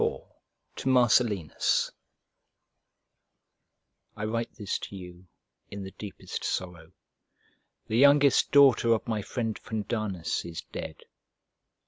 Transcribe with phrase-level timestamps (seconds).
[0.01, 0.21] LIV
[0.77, 1.91] To MARCELLINUS
[4.17, 5.27] I WRITE this to you
[5.69, 6.93] in the deepest sorrow:
[7.85, 11.01] the youngest daughter of my friend Fundanus is dead!